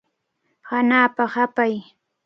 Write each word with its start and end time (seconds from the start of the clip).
Hanapa 0.69 1.23
hapay. 1.33 1.73